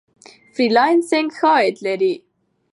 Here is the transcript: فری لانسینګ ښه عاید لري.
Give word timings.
فری 0.53 0.67
لانسینګ 0.75 1.29
ښه 1.37 1.49
عاید 1.55 1.77
لري. 1.85 2.13